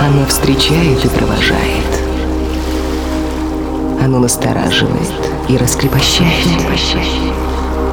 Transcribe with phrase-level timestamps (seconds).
[0.00, 1.86] Оно встречает и провожает.
[4.04, 5.10] Оно настораживает
[5.48, 6.48] и раскрепощает.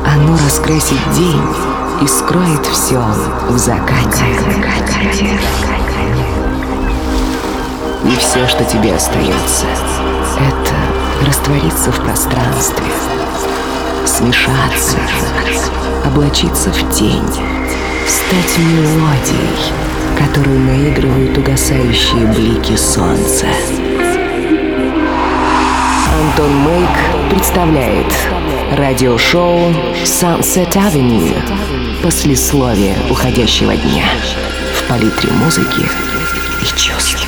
[0.06, 1.42] Оно раскрасит день
[2.02, 3.00] и скроет все
[3.50, 4.26] в закате.
[8.06, 9.66] И все, что тебе остается,
[10.38, 12.86] это раствориться в пространстве,
[14.06, 14.98] смешаться,
[16.06, 17.28] облачиться в тень,
[18.08, 19.74] стать мелодией,
[20.18, 23.48] которую наигрывают угасающие блики солнца.
[26.22, 26.90] Антон Мейк
[27.32, 28.12] представляет
[28.78, 29.72] радиошоу
[30.06, 31.36] Sunset Avenue
[32.02, 34.06] послесловие уходящего дня
[34.74, 35.82] в палитре музыки
[36.62, 37.19] и чувств.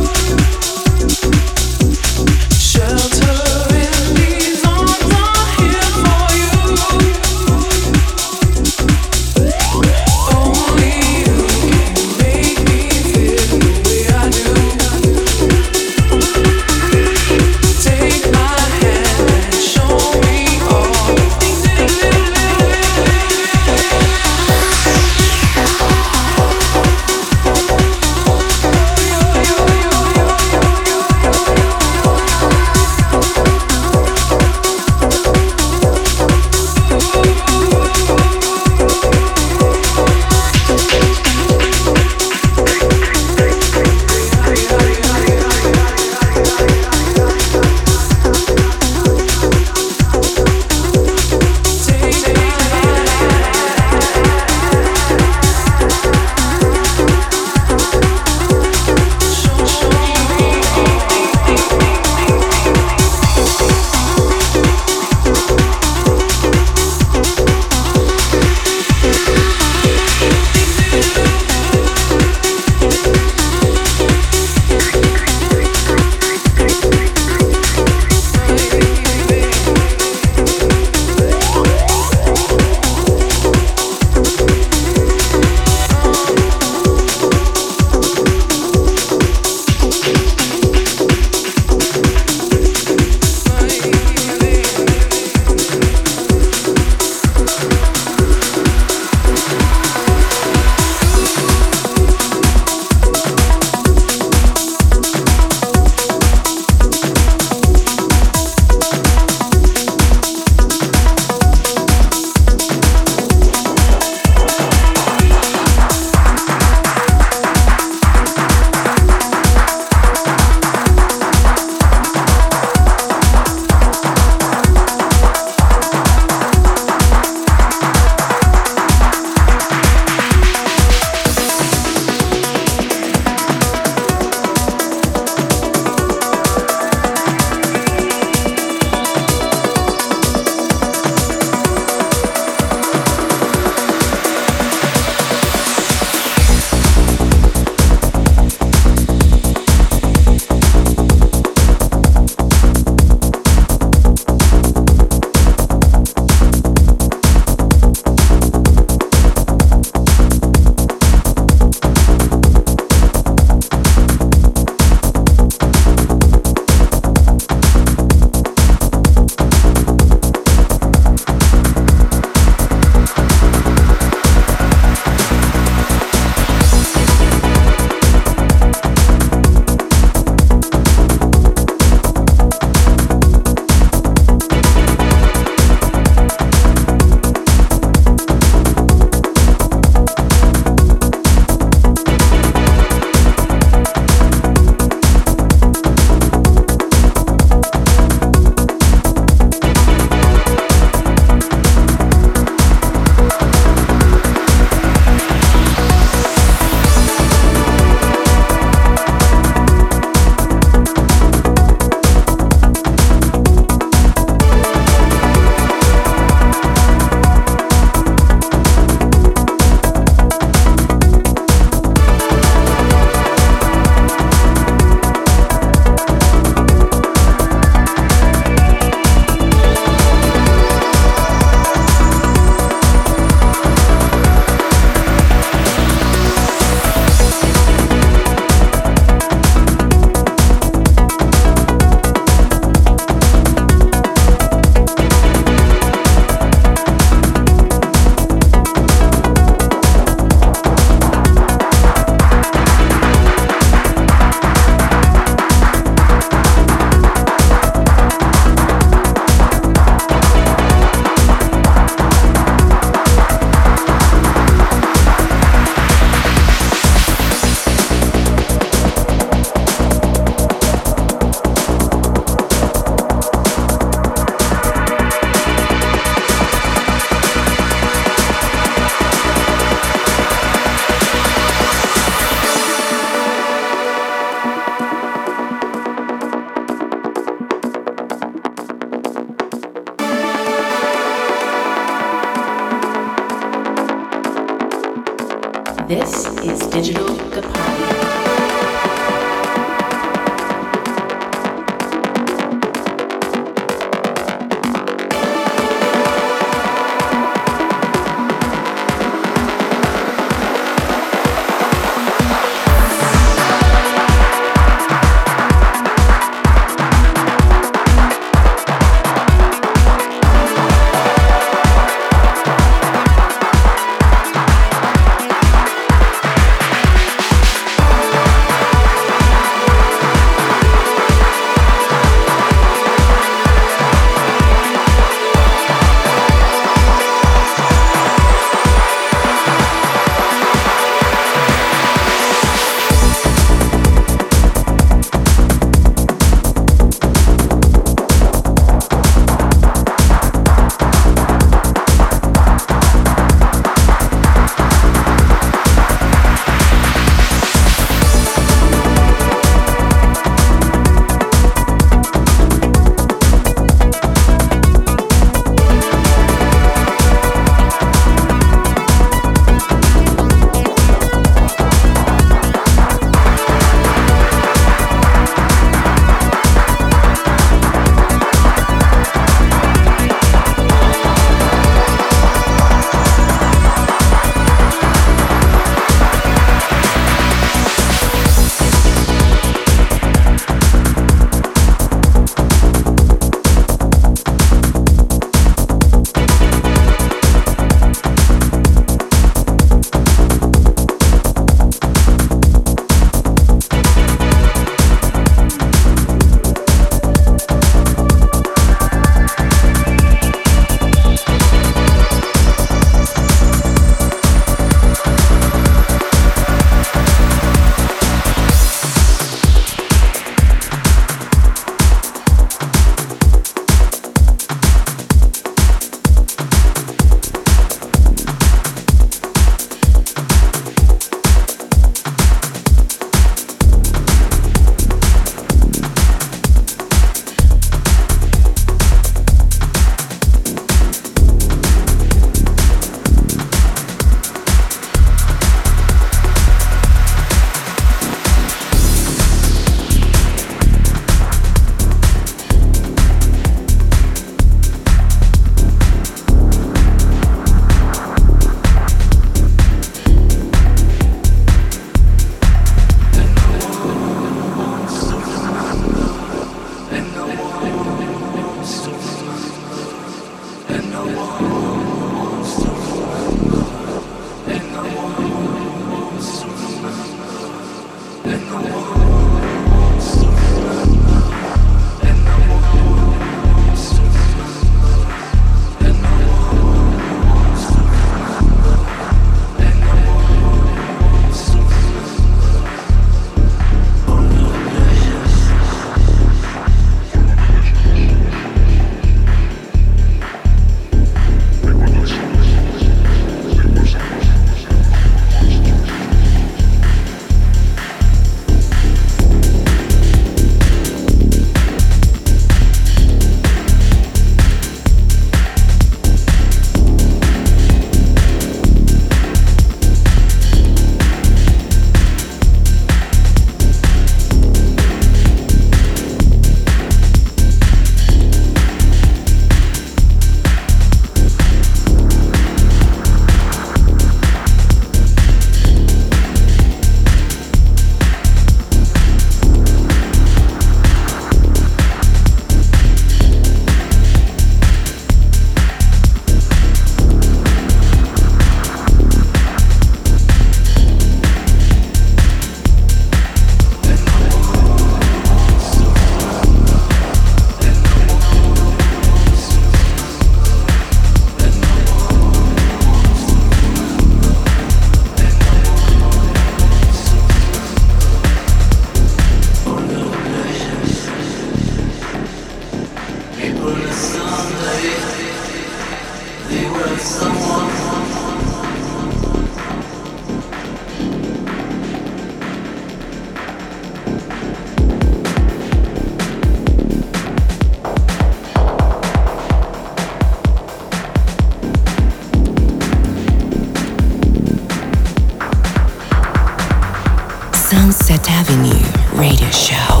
[599.51, 600.00] Show.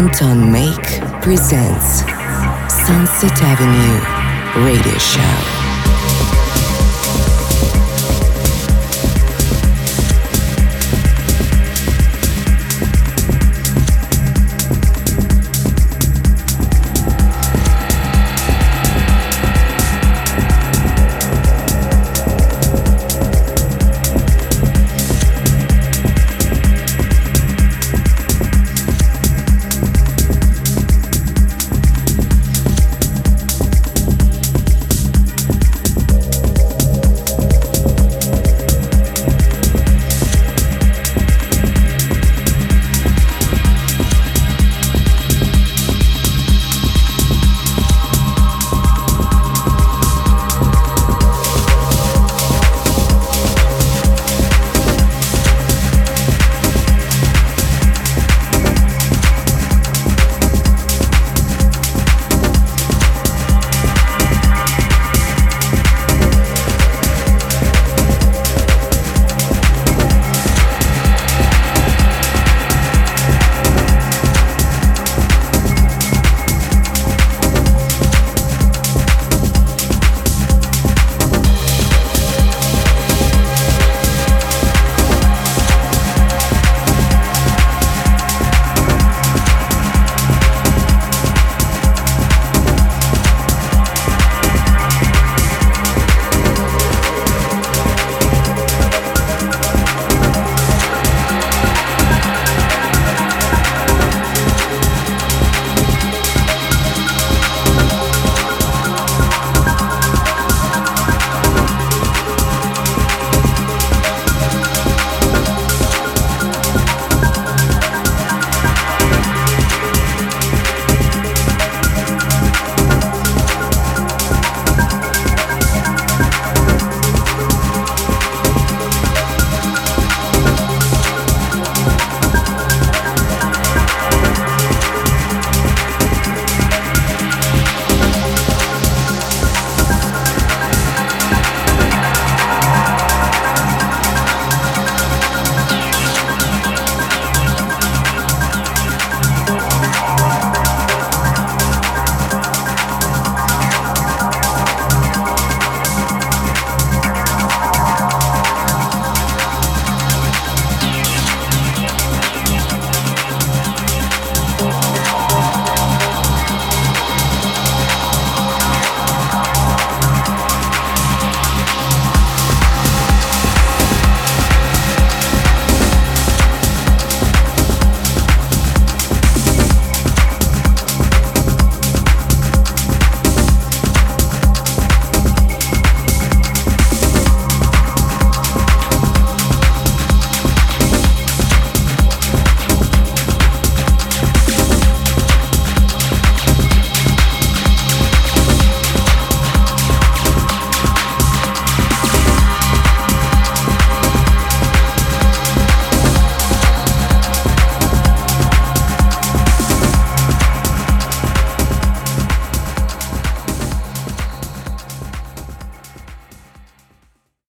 [0.00, 2.00] Anton Make presents
[2.72, 5.59] Sunset Avenue Radio Show.